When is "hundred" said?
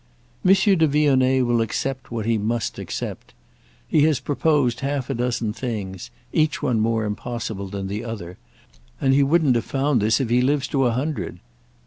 10.91-11.37